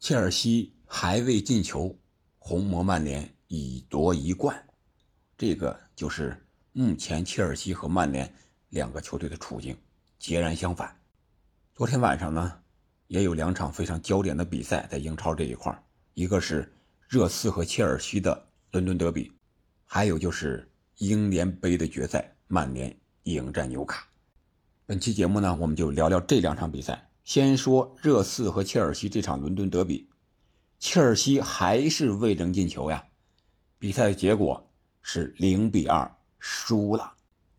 [0.00, 1.94] 切尔西还未进球，
[2.38, 4.66] 红魔曼联已夺一冠，
[5.36, 6.34] 这个就是
[6.72, 8.32] 目前切尔西和曼联
[8.70, 9.76] 两个球队的处境
[10.18, 10.98] 截然相反。
[11.74, 12.60] 昨天晚上呢，
[13.08, 16.72] 也有两场非常焦点的比赛在英超这一块一个是
[17.06, 19.30] 热刺和切尔西的伦敦德比，
[19.84, 24.08] 还有就是英联杯的决赛，曼联迎战纽卡。
[24.86, 27.09] 本期节目呢，我们就聊聊这两场比赛。
[27.22, 30.08] 先说热刺和切尔西这场伦敦德比，
[30.80, 33.04] 切尔西还是未能进球呀。
[33.78, 34.68] 比赛的结果
[35.00, 37.14] 是零比二输了。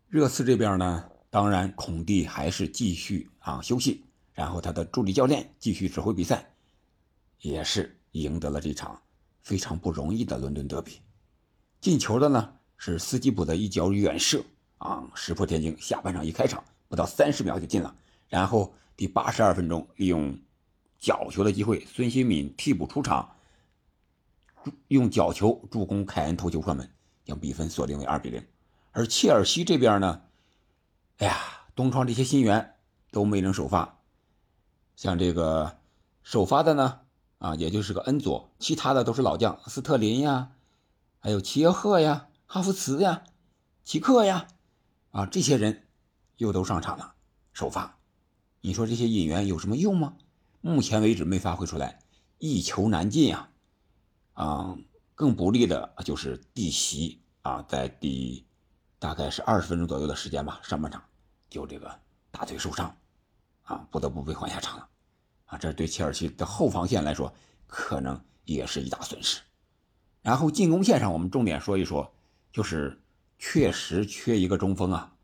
[0.08, 4.04] 热刺这边呢，当然孔蒂还是继续啊休息，
[4.34, 6.52] 然后他的助理教练继续指挥比赛，
[7.40, 9.00] 也是赢得了这场
[9.40, 11.00] 非常不容易的伦敦德比。
[11.80, 14.44] 进球的呢是斯基普的一脚远射
[14.78, 15.74] 啊，石破天惊。
[15.80, 17.94] 下半场一开场不到三十秒就进了，
[18.28, 18.70] 然后。
[19.02, 20.38] 第八十二分钟，利用
[20.96, 23.34] 角球的机会，孙兴敏替补出场，
[24.86, 26.88] 用角球助攻凯恩头球射门，
[27.24, 28.40] 将比分锁定为二比零。
[28.92, 30.22] 而切尔西这边呢，
[31.18, 31.36] 哎呀，
[31.74, 32.76] 东窗这些新援
[33.10, 33.98] 都没能首发，
[34.94, 35.80] 像这个
[36.22, 37.00] 首发的呢，
[37.38, 40.52] 啊，也就是个恩佐，其他的都是老将，斯特林呀，
[41.18, 43.24] 还有齐耶赫呀、哈弗茨呀、
[43.82, 44.46] 齐克呀，
[45.10, 45.88] 啊，这些人
[46.36, 47.14] 又都上场了，
[47.52, 47.98] 首发。
[48.64, 50.14] 你说这些引援有什么用吗？
[50.60, 51.98] 目前为止没发挥出来，
[52.38, 53.50] 一球难进呀！
[54.34, 54.78] 啊，
[55.16, 58.46] 更不利的就是蒂席啊，在第
[59.00, 61.02] 大概是二十分钟左右的时间吧，上半场
[61.50, 62.96] 就这个大腿受伤，
[63.64, 64.88] 啊，不得不被换下场了。
[65.46, 67.34] 啊，这对切尔西的后防线来说，
[67.66, 69.40] 可能也是一大损失。
[70.20, 72.14] 然后进攻线上，我们重点说一说，
[72.52, 73.02] 就是
[73.40, 75.16] 确实缺一个中锋啊。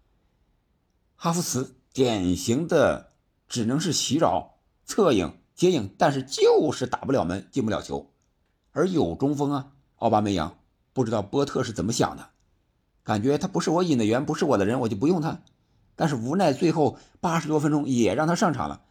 [1.14, 3.07] 哈弗茨典型的。
[3.48, 8.10] 只能是袭扰、策应、接应，但是就是打不了门，进不了球。
[8.72, 10.58] 而有中锋啊，奥巴梅扬，
[10.92, 12.30] 不知道波特是怎么想的，
[13.02, 15.40] 感觉他不是我引的援，不是我的人，我就不用他。
[15.96, 18.82] 但是无奈最后八十多分钟也让他上场了。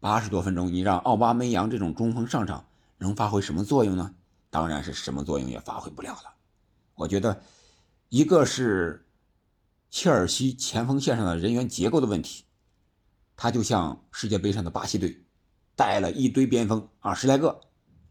[0.00, 2.66] 八十多分钟，你让奥巴梅扬这种中锋上场，
[2.98, 4.14] 能发挥什么作用呢？
[4.50, 6.34] 当然是什么作用也发挥不了了。
[6.94, 7.42] 我觉得，
[8.08, 9.06] 一个是
[9.90, 12.44] 切尔西前锋线上的人员结构的问题。
[13.40, 15.16] 他就像世界杯上的巴西队，
[15.76, 17.60] 带了一堆边锋啊，十来个，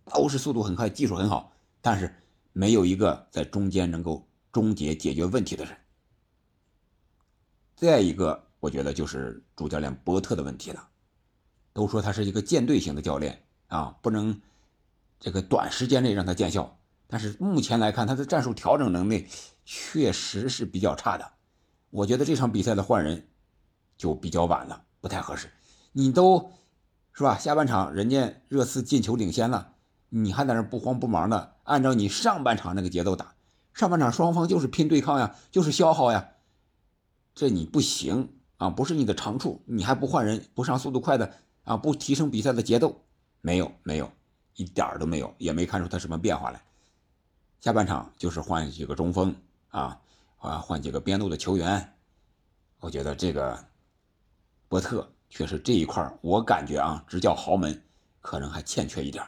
[0.05, 1.51] 都是速度很快、技术很好，
[1.81, 2.15] 但是
[2.53, 5.77] 没有一个在中间能够终结解决问题的人。
[7.75, 10.87] 再一个，我觉得就是主教练波特的问题了。
[11.73, 14.41] 都说他是一个舰队型的教练啊，不能
[15.19, 16.79] 这个短时间内让他见效。
[17.05, 19.27] 但是目前来看，他的战术调整能力
[19.65, 21.33] 确实是比较差的。
[21.89, 23.27] 我觉得这场比赛的换人
[23.97, 24.85] 就比较晚了。
[24.99, 25.49] 不太合适，
[25.91, 26.51] 你都
[27.13, 27.37] 是吧？
[27.37, 29.73] 下半场人家热刺进球领先了，
[30.09, 33.35] 你还在那不慌不忙的按照你上半场那个节奏打。
[33.73, 36.29] 上半场双方就是拼对抗呀，就是消耗呀，
[37.35, 39.61] 这你不行啊，不是你的长处。
[39.65, 41.31] 你还不换人，不上速度快的
[41.63, 43.03] 啊，不提升比赛的节奏，
[43.41, 44.11] 没有没有，
[44.55, 46.61] 一点都没有，也没看出他什么变化来。
[47.61, 49.35] 下半场就是换几个中锋
[49.69, 49.99] 啊，
[50.39, 51.93] 啊换几个边路的球员，
[52.79, 53.65] 我觉得这个。
[54.67, 57.83] 波特确实这一块我感觉啊，执教豪门
[58.21, 59.23] 可能还欠缺一点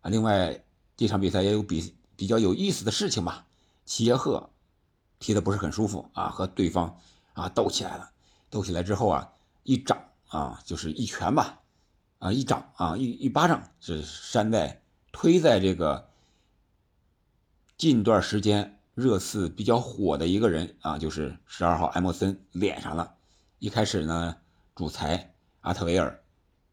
[0.00, 0.10] 啊。
[0.10, 0.64] 另外，
[0.96, 3.46] 这场比赛也有比比较有意思的事情吧。
[3.84, 4.50] 齐耶赫
[5.18, 6.98] 踢的不是很舒服啊，和对方
[7.34, 8.10] 啊斗起来了。
[8.50, 9.32] 斗起来之后啊，
[9.62, 11.60] 一掌啊就是一拳吧，
[12.18, 14.80] 啊一掌啊一一巴掌是扇在
[15.12, 16.08] 推在这个
[17.76, 23.14] 近段时间热刺比较火的一个人啊，就是十二号埃莫森脸上了。
[23.60, 24.36] 一开始呢，
[24.76, 26.22] 主裁阿特维尔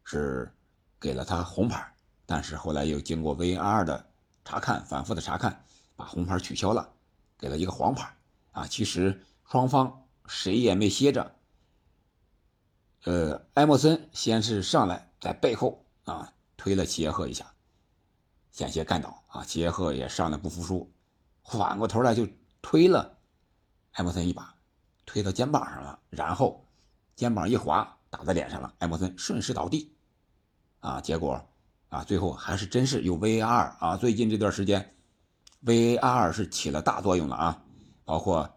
[0.04, 0.54] 是
[1.00, 1.92] 给了他红牌，
[2.24, 4.08] 但是后来又经过 VR 的
[4.44, 5.64] 查看，反复的查看，
[5.96, 6.88] 把红牌取消了，
[7.36, 8.16] 给了一个黄牌。
[8.52, 11.34] 啊，其实双方谁也没歇着。
[13.02, 17.52] 呃，埃莫森先是上来在背后啊推了齐耶赫一下，
[18.52, 19.44] 险些干倒啊。
[19.44, 20.88] 齐耶赫也上来不服输，
[21.42, 22.28] 反过头来就
[22.62, 23.18] 推了
[23.94, 24.54] 埃莫森一把，
[25.04, 26.62] 推到肩膀上了，然后。
[27.16, 28.74] 肩膀一滑，打在脸上了。
[28.78, 29.90] 艾默森顺势倒地，
[30.80, 31.42] 啊，结果
[31.88, 33.96] 啊，最后还是真是有 VAR 啊。
[33.96, 34.94] 最近这段时间
[35.64, 37.62] ，VAR 是起了大作用了啊。
[38.04, 38.48] 包括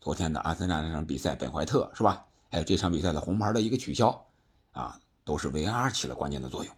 [0.00, 2.26] 昨天的阿森纳那场比赛，本怀特是吧？
[2.50, 4.26] 还有这场比赛的红牌的一个取消
[4.72, 6.76] 啊，都是 VAR 起了关键的作用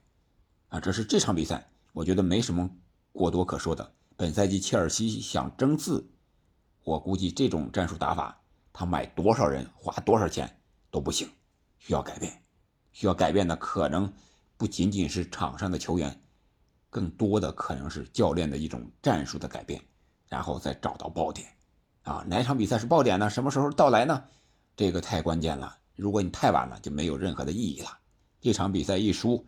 [0.68, 0.78] 啊。
[0.78, 2.68] 这是这场比赛，我觉得没什么
[3.12, 3.92] 过多可说的。
[4.14, 6.06] 本赛季切尔西想争四，
[6.84, 8.38] 我估计这种战术打法，
[8.74, 10.58] 他买多少人，花多少钱。
[10.92, 11.28] 都不行，
[11.78, 12.40] 需要改变，
[12.92, 14.12] 需要改变的可能
[14.56, 16.22] 不仅仅是场上的球员，
[16.90, 19.82] 更多的可能是教练的一种战术的改变，
[20.28, 21.48] 然后再找到爆点。
[22.02, 23.30] 啊，哪场比赛是爆点呢？
[23.30, 24.22] 什么时候到来呢？
[24.76, 25.78] 这个太关键了。
[25.96, 27.98] 如果你太晚了，就没有任何的意义了。
[28.40, 29.46] 这场比赛一输，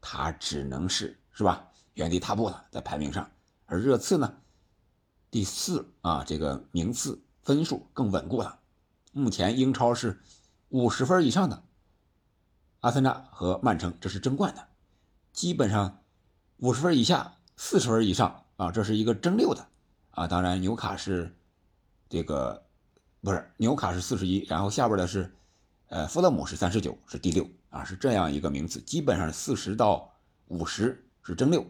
[0.00, 3.30] 他只能是是吧，原地踏步了，在排名上。
[3.64, 4.34] 而热刺呢，
[5.30, 8.58] 第四啊，这个名次分数更稳固了。
[9.12, 10.20] 目前英超是
[10.74, 11.62] 五十分以上的，
[12.80, 14.66] 阿森纳和曼城这是争冠的，
[15.32, 16.02] 基本上
[16.56, 19.64] 五十分以下、四十分以上啊，这是一个争六的
[20.10, 20.26] 啊。
[20.26, 21.32] 当然，纽卡是
[22.08, 22.66] 这个
[23.20, 25.32] 不是纽卡是四十一，然后下边的是
[25.90, 30.12] 呃富勒姆是三十九，是第六啊，是这样一个名次，基本上四十到
[30.48, 31.64] 五十是争六，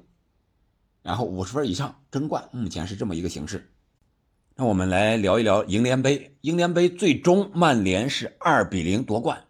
[1.03, 3.71] 然后五十分以上争冠，目前是这么一个形式。
[4.57, 6.37] 那我们来聊一聊英联杯。
[6.43, 9.43] 英联杯最终曼联是二比零夺冠，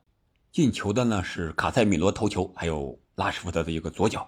[0.51, 4.27] 进球的呢是卡塞米罗头球，还有拉什福德的一个左脚。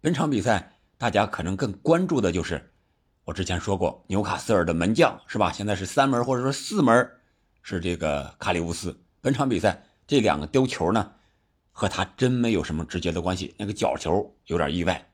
[0.00, 2.72] 本场比赛大家可能更关注的就是
[3.24, 5.50] 我之前说过纽卡斯尔的门将是吧？
[5.50, 7.10] 现在是三门或者说四门
[7.62, 8.96] 是这个卡里乌斯。
[9.20, 11.10] 本场比赛这两个丢球呢，
[11.72, 13.52] 和他真没有什么直接的关系。
[13.58, 15.04] 那个角球有点意外，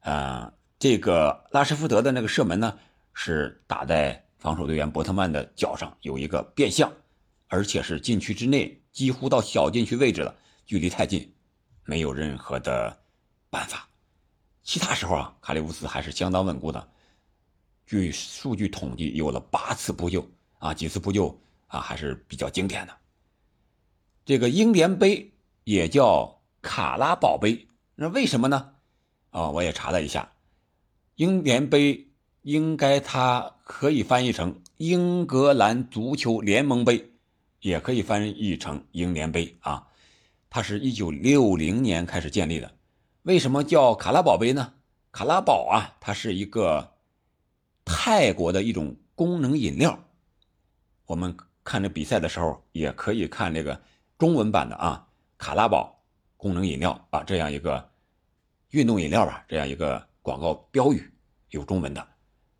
[0.00, 2.78] 呃，这个拉什福德的那个射门呢
[3.14, 4.22] 是打在。
[4.44, 6.92] 防守队员伯特曼的脚上有一个变向，
[7.48, 10.36] 而且是禁区之内，几乎到小禁区位置了，
[10.66, 11.32] 距离太近，
[11.84, 12.94] 没有任何的
[13.48, 13.88] 办法。
[14.62, 16.86] 其他时候啊，卡里乌斯还是相当稳固的。
[17.86, 22.94] 据数据统计，有了八次扑救啊，几次扑救啊，还是比较经典的。
[24.26, 25.32] 这个英联杯
[25.64, 28.74] 也叫卡拉宝杯，那为什么呢？
[29.30, 30.30] 啊，我也查了一下，
[31.14, 32.10] 英联杯。
[32.42, 37.12] 应该它可以翻译成英格兰足球联盟杯，
[37.60, 39.88] 也可以翻译成英联杯啊。
[40.50, 42.76] 它是一九六零年开始建立的。
[43.22, 44.74] 为什么叫卡拉宝杯呢？
[45.10, 46.92] 卡拉宝啊，它是一个
[47.86, 49.98] 泰国的一种功能饮料。
[51.06, 51.34] 我们
[51.64, 53.80] 看这比赛的时候，也可以看这个
[54.18, 55.08] 中文版的啊，
[55.38, 56.04] 卡拉宝
[56.36, 57.90] 功能饮料啊，这样一个
[58.70, 61.10] 运动饮料吧，这样一个广告标语
[61.48, 62.06] 有中文的。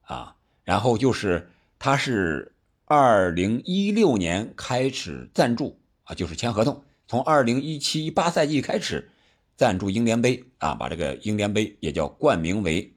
[0.06, 0.34] 啊，
[0.65, 2.53] 然后就是他是
[2.87, 9.11] 二零一六年开始赞助啊，就是签合同，从二零一七一八赛季开始
[9.57, 12.93] 赞助英联杯啊，把这个英联杯也叫冠名为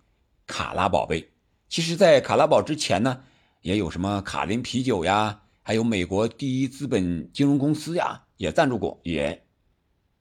[0.46, 1.30] 卡拉宝杯。
[1.70, 3.22] 其实，在卡拉宝之前呢，
[3.62, 9.46] 也有什么卡林啤酒呀，还有美国第一资本金融公司呀，也赞助过，也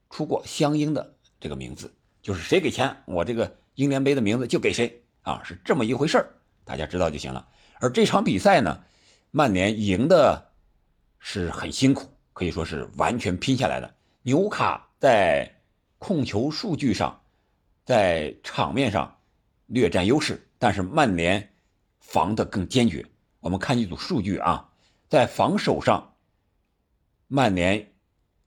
[0.09, 6.29] 出过相应的这个名字，就是谁给钱，我这个英联杯的名字就给谁啊，是这么一回事儿。
[6.67, 7.47] 大家知道就行了。
[7.79, 8.83] 而这场比赛呢，
[9.31, 10.51] 曼联赢的
[11.17, 13.95] 是很辛苦，可以说是完全拼下来的。
[14.23, 15.61] 纽卡在
[15.97, 17.23] 控球数据上，
[17.85, 19.17] 在场面上
[19.67, 21.53] 略占优势，但是曼联
[21.99, 23.05] 防得更坚决。
[23.39, 24.69] 我们看一组数据啊，
[25.07, 26.15] 在防守上，
[27.27, 27.93] 曼联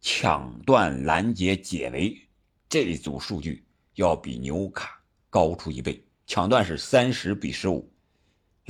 [0.02, 2.28] 抢断、拦截、解围
[2.69, 7.89] 这一组数据要比纽卡高出一倍，抢断是三十比十五。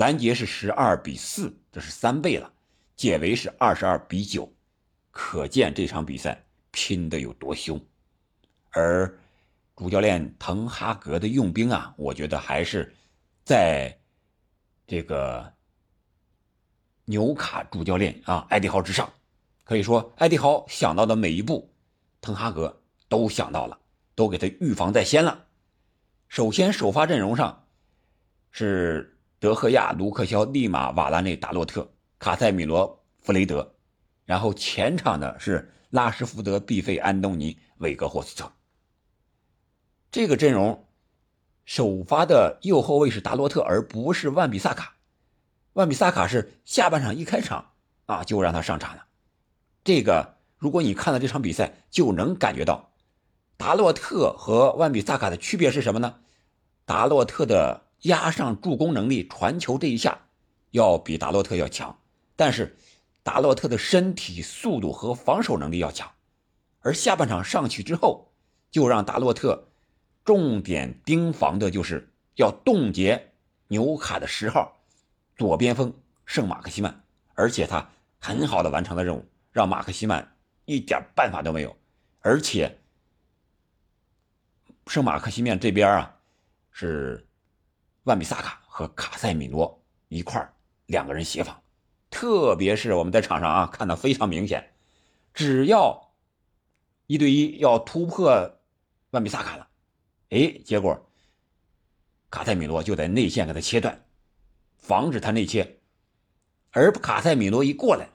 [0.00, 2.50] 拦截是十二比四，这是三倍了。
[2.96, 4.50] 解围是二十二比九，
[5.10, 7.78] 可见这场比赛拼的有多凶。
[8.70, 9.14] 而
[9.76, 12.90] 主教练滕哈格的用兵啊，我觉得还是
[13.44, 13.94] 在
[14.86, 15.52] 这个
[17.04, 19.12] 纽卡主教练啊艾迪豪之上。
[19.64, 21.70] 可以说，艾迪豪想到的每一步，
[22.22, 23.78] 滕哈格都想到了，
[24.14, 25.44] 都给他预防在先了。
[26.28, 27.66] 首先，首发阵容上
[28.50, 29.18] 是。
[29.40, 33.74] 德赫亚、卢克肖、利马、瓦拉内、达洛特、卡塞米罗、弗雷德，
[34.26, 38.52] 然后前场的是拉什福德、毕费、安东尼、韦格霍斯特。
[40.10, 40.86] 这个阵容
[41.64, 44.94] 首发的右后卫是达洛特，而不是万比萨卡。
[45.72, 47.70] 万比萨卡是下半场一开场
[48.04, 49.06] 啊就让他上场了。
[49.82, 52.92] 这个如果你看了这场比赛，就能感觉到
[53.56, 56.16] 达洛特和万比萨卡的区别是什么呢？
[56.84, 57.86] 达洛特的。
[58.02, 60.26] 压上助攻能力，传球这一下
[60.70, 61.98] 要比达洛特要强，
[62.34, 62.76] 但是
[63.22, 66.10] 达洛特的身体速度和防守能力要强，
[66.80, 68.32] 而下半场上去之后，
[68.70, 69.68] 就让达洛特
[70.24, 73.32] 重点盯防的就是要冻结
[73.68, 74.80] 纽卡的十号
[75.36, 75.92] 左边锋
[76.24, 77.04] 圣马克西曼，
[77.34, 81.76] 而且他很好的完成了任务，让马克西曼一点办法都没有，
[82.20, 82.78] 而且
[84.86, 86.16] 圣马克西曼这边啊
[86.70, 87.26] 是。
[88.10, 90.44] 万比萨卡和卡塞米罗一块
[90.86, 91.62] 两个人协防，
[92.10, 94.72] 特别是我们在场上啊看到非常明显，
[95.32, 96.12] 只要
[97.06, 98.58] 一对一要突破
[99.10, 99.68] 万比萨卡了，
[100.30, 101.08] 哎，结果
[102.30, 104.04] 卡塞米罗就在内线给他切断，
[104.76, 105.78] 防止他内切。
[106.72, 108.08] 而卡塞米罗一过来，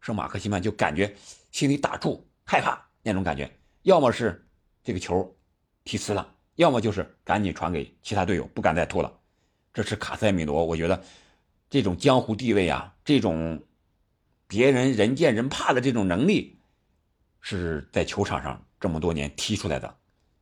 [0.00, 1.12] 圣马克西曼就感觉
[1.50, 3.50] 心里打怵、害怕那种感觉，
[3.82, 4.48] 要么是
[4.84, 5.36] 这个球
[5.82, 9.12] 踢呲了，要么就是赶紧传给其他队友，不敢再突了。
[9.72, 11.02] 这是卡塞米罗，我觉得
[11.68, 13.62] 这种江湖地位啊，这种
[14.46, 16.58] 别人人见人怕的这种能力，
[17.40, 19.96] 是在球场上这么多年踢出来的。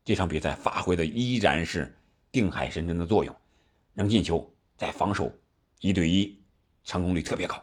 [0.04, 1.94] 这场比赛发挥的依然是
[2.32, 3.36] 定海神针的作用，
[3.92, 5.30] 能进球，在防守
[5.80, 6.40] 一对一
[6.84, 7.62] 成功率特别高。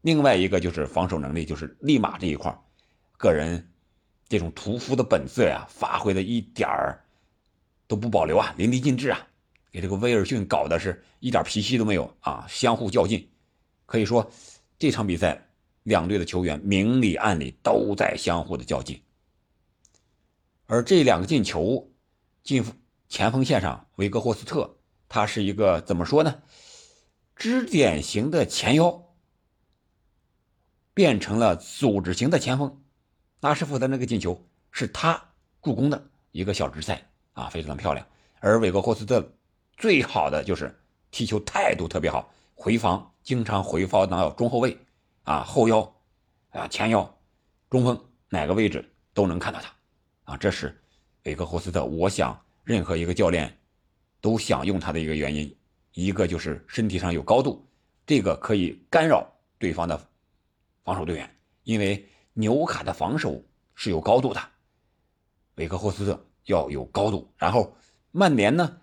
[0.00, 2.58] 另外一个就是防守能力，就是利马这一块
[3.18, 3.70] 个人
[4.26, 7.04] 这种屠夫的本色呀，发挥的一点儿
[7.86, 9.28] 都不保留啊，淋漓尽致啊，
[9.72, 13.26] 给这个威尔逊搞的是一点脾气都没有啊，相互较劲，
[13.86, 14.30] 可以说
[14.78, 15.48] 这场比赛
[15.82, 19.00] 两队的球员明里暗里都在相互的较劲。
[20.66, 21.90] 而这两个进球，
[22.42, 22.62] 进
[23.08, 24.76] 前锋线上，维格霍斯特，
[25.08, 26.42] 他是一个怎么说呢？
[27.34, 29.14] 支点型的前腰，
[30.92, 32.82] 变成了组织型的前锋。
[33.40, 35.30] 拉什福德那个进球是他
[35.62, 38.06] 助攻的一个小直塞啊，非常的漂亮。
[38.38, 39.32] 而韦格霍斯特
[39.82, 40.72] 最好的就是
[41.10, 44.78] 踢球态度特别好，回防经常回防到中后卫
[45.24, 45.80] 啊、后腰
[46.50, 47.18] 啊、前腰、
[47.68, 49.74] 中锋哪个位置都能看到他。
[50.22, 50.80] 啊，这是
[51.24, 53.58] 维克霍斯特，我想任何一个教练
[54.20, 55.52] 都想用他的一个原因，
[55.94, 57.68] 一个就是身体上有高度，
[58.06, 60.00] 这个可以干扰对方的
[60.84, 63.42] 防守队员，因为纽卡的防守
[63.74, 64.40] 是有高度的，
[65.56, 67.76] 维克霍斯特要有高度，然后
[68.12, 68.78] 曼联呢，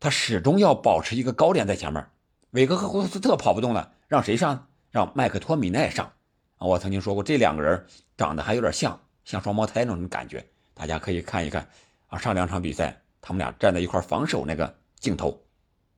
[0.00, 2.06] 他始终要保持一个高点在前面，
[2.50, 4.68] 韦格和霍斯特跑不动了，让谁上？
[4.90, 6.12] 让麦克托米奈上
[6.58, 6.68] 啊！
[6.68, 7.84] 我曾经说过，这两个人
[8.16, 9.00] 长得还有点像。
[9.24, 11.68] 像双胞胎那种感觉，大家可以看一看
[12.06, 15.42] 啊，上两场比赛他们俩站在一块防守那个镜头，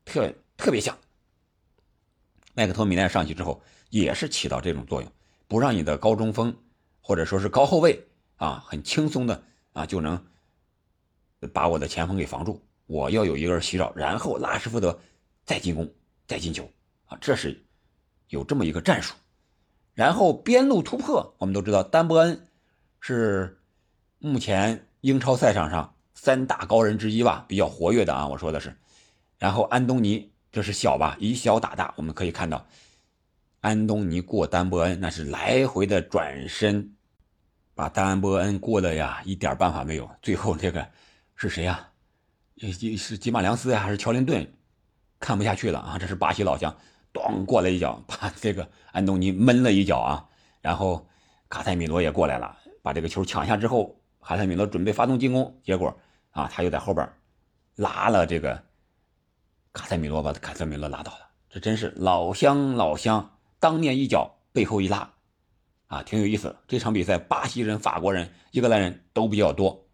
[0.04, 0.96] 特特别像。
[2.54, 3.60] 麦克托米奈上去之后
[3.90, 5.12] 也是起到这种作用，
[5.46, 6.56] 不让你的高中锋
[7.02, 9.42] 或者说是高后卫啊，很轻松的
[9.74, 10.24] 啊就能
[11.52, 12.64] 把我的前锋给防住。
[12.86, 14.98] 我要有一个人袭扰，然后拉什福德
[15.44, 15.92] 再进攻
[16.26, 16.70] 再进球
[17.06, 17.62] 啊，这是
[18.28, 19.14] 有这么一个战术。
[19.94, 22.46] 然后边路突破，我们都知道丹伯恩。
[22.98, 23.60] 是
[24.18, 28.26] 目前英超赛场上三大高人之一吧，比较活跃的啊。
[28.26, 28.76] 我说的是，
[29.38, 31.94] 然后安东尼这是小吧，以小打大。
[31.96, 32.66] 我们可以看到，
[33.60, 36.96] 安东尼过丹伯恩那是来回的转身，
[37.74, 40.10] 把丹伯恩过的呀一点办法没有。
[40.20, 40.84] 最后这个
[41.36, 41.88] 是谁呀？
[42.58, 44.46] 是吉马良斯，还是乔林顿？
[45.18, 45.98] 看不下去了啊！
[45.98, 46.76] 这是巴西老将，
[47.12, 50.28] 咣过来一脚，把这个安东尼闷了一脚啊。
[50.60, 51.06] 然后
[51.48, 52.56] 卡塞米罗也过来了。
[52.82, 55.98] 把这个球抢下之后，卡塞米罗准备发动进攻，结果
[56.30, 57.10] 啊，他又在后边
[57.74, 58.62] 拉了这个
[59.72, 61.26] 卡塞米罗，把卡塞米罗拉倒了。
[61.50, 65.10] 这真是老乡老乡，当面一脚，背后一拉，
[65.88, 66.54] 啊，挺有意思。
[66.68, 69.88] 这场比赛，巴西人、法国人、英格兰人都比较多，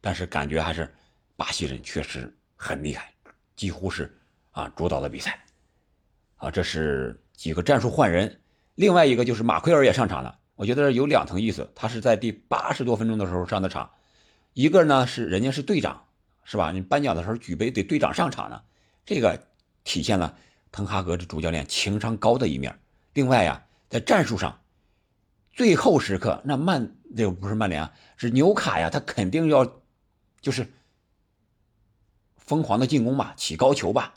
[0.00, 0.94] 但是感觉还是
[1.42, 3.12] 巴西人确实很厉害，
[3.56, 4.16] 几乎是
[4.52, 5.36] 啊主导了比赛。
[6.36, 8.40] 啊，这是几个战术换人，
[8.76, 10.38] 另外一个就是马奎尔也上场了。
[10.54, 13.90] 我觉得有两层意思，他是在第八十多分钟的时候上的场，
[14.52, 16.04] 一个呢是人家是队长，
[16.44, 16.70] 是吧？
[16.70, 18.62] 你颁奖的时候举杯得队长上场呢，
[19.04, 19.48] 这个
[19.82, 20.38] 体现了
[20.70, 22.78] 滕哈格这主教练情商高的一面。
[23.14, 24.60] 另外呀，在战术上，
[25.52, 29.82] 最后时刻那曼这个不是曼联啊，是纽卡呀，他肯定要
[30.40, 30.72] 就是
[32.52, 34.12] 疯狂的进攻吧，起高球吧，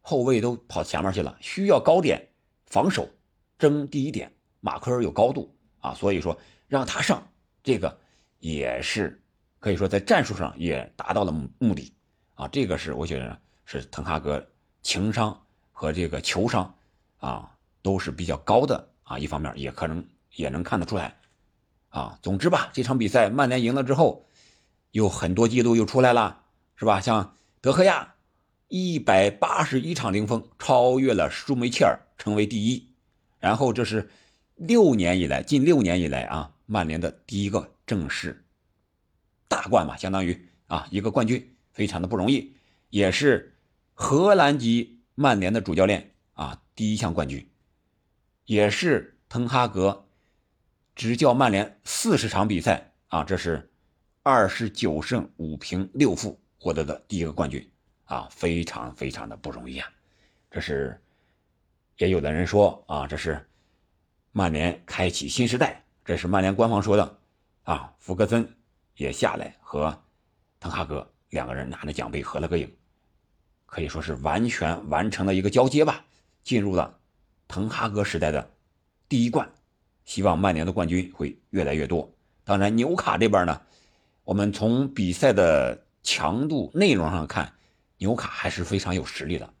[0.00, 2.24] 后卫都跑前面去了，需要高点
[2.66, 3.08] 防守
[3.58, 5.52] 争第一点，马奎尔有高度。
[5.80, 7.26] 啊，所以说让他上，
[7.64, 7.98] 这个
[8.38, 9.20] 也是
[9.58, 11.92] 可以说在战术上也达到了目的
[12.34, 12.46] 啊。
[12.46, 14.46] 这个是我觉得是滕哈格
[14.82, 15.36] 情商
[15.72, 16.72] 和这个球商
[17.16, 17.50] 啊
[17.82, 19.18] 都是比较高的啊。
[19.18, 20.06] 一方面也可能
[20.36, 21.16] 也能看得出来
[21.88, 22.16] 啊。
[22.22, 24.26] 总之吧，这场比赛曼联赢了之后，
[24.92, 26.42] 有很多记录又出来了，
[26.76, 27.00] 是吧？
[27.00, 28.14] 像德赫亚
[28.68, 32.92] 一百八十一场零封，超越了舒梅切尔，成为第一。
[33.38, 34.10] 然后这是。
[34.62, 38.44] 六年以来，近六年以来啊，曼联的第一个正式
[39.48, 42.54] 大冠嘛，相当于啊一个冠军，非常的不容易，
[42.90, 43.56] 也是
[43.94, 47.48] 荷兰籍曼联的主教练啊第一项冠军，
[48.44, 50.06] 也是滕哈格
[50.94, 53.70] 执教曼联四十场比赛啊，这是
[54.22, 57.68] 二十九胜五平六负获得的第一个冠军
[58.04, 59.88] 啊，非常非常的不容易啊，
[60.50, 61.00] 这是
[61.96, 63.44] 也有的人说啊，这是。
[64.32, 67.18] 曼联开启新时代，这是曼联官方说的，
[67.64, 68.48] 啊，福格森
[68.94, 69.92] 也下来和
[70.60, 72.72] 滕哈格两个人拿着奖杯合了个影，
[73.66, 76.04] 可以说是完全完成了一个交接吧，
[76.44, 76.96] 进入了
[77.48, 78.48] 滕哈格时代的
[79.08, 79.50] 第一冠。
[80.04, 82.08] 希望曼联的冠军会越来越多。
[82.44, 83.60] 当然，纽卡这边呢，
[84.22, 87.54] 我们从比赛的强度、内容上看，
[87.98, 89.52] 纽卡还是非常有实力的。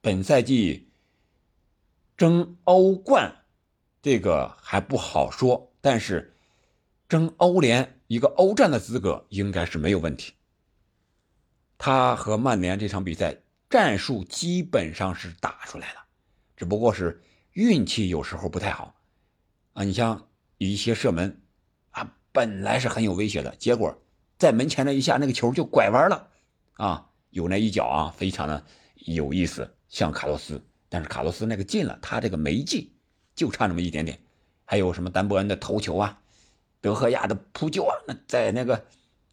[0.00, 0.88] 本赛季
[2.16, 3.44] 争欧冠
[4.02, 6.34] 这个还不好说，但是
[7.08, 10.34] 争欧联一个欧战的资格应该是没有问题。
[11.78, 13.36] 他和曼联这场比赛
[13.68, 16.04] 战术基本上是打出来了，
[16.56, 18.94] 只不过是运气有时候不太好。
[19.74, 21.42] 啊，你像一些射门，
[21.90, 24.00] 啊，本来是很有威胁的，结果
[24.38, 26.28] 在门前那一下，那个球就拐弯了，
[26.74, 28.64] 啊，有那一脚啊，非常的
[28.94, 32.92] 有意思，像卡洛斯，但是卡洛斯那个进了，他这个没进，
[33.34, 34.18] 就差那么一点点。
[34.64, 36.18] 还有什么丹伯恩的头球啊，
[36.80, 38.84] 德赫亚的扑救啊，那在那个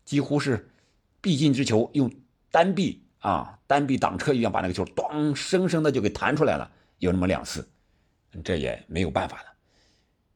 [0.05, 0.69] 几乎是
[1.21, 2.11] 必进之球，用
[2.51, 7.67] 单臂啊，单臂挡车一样把那个球咣生生的就给弹出来了，有那么两次，
[8.43, 9.45] 这也没有办法了。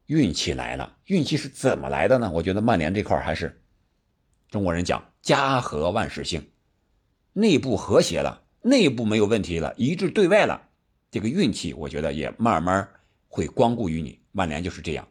[0.07, 2.31] 运气来了，运气是怎么来的呢？
[2.33, 3.61] 我觉得曼联这块还是
[4.49, 6.49] 中国人讲家和万事兴，
[7.33, 10.69] 内部和谐了，内部没有问题了，一致对外了，
[11.11, 12.87] 这个运气我觉得也慢慢
[13.27, 14.19] 会光顾于你。
[14.31, 15.07] 曼联就是这样，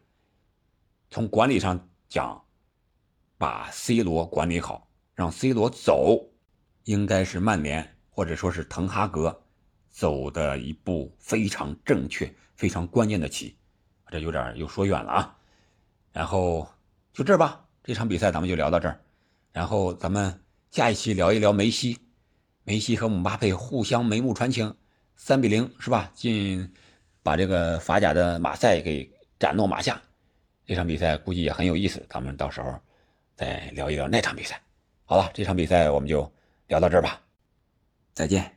[1.11, 2.43] 从管理上讲，
[3.37, 6.31] 把 C 罗管理好，让 C 罗走，
[6.85, 9.43] 应该是曼联或者说是滕哈格
[9.91, 13.59] 走的一步非常正确、非常关键的棋。
[14.09, 15.37] 这有点又说远了啊，
[16.13, 16.67] 然后
[17.13, 19.01] 就这吧，这场比赛咱们就聊到这儿，
[19.57, 20.39] 然后咱们
[20.71, 21.99] 下一期聊一聊梅西，
[22.63, 24.77] 梅西和姆巴佩互相眉目传情，
[25.15, 26.11] 三比零是吧？
[26.15, 26.71] 进
[27.23, 29.99] 把这个法甲的马赛给斩落马下，
[30.67, 32.79] 这场比赛估计也很有意思，咱们到时候
[33.35, 34.61] 再聊一聊那场比赛。
[35.07, 36.31] 好了，这场比赛我们就
[36.67, 37.19] 聊到这儿吧，
[38.13, 38.53] 再见。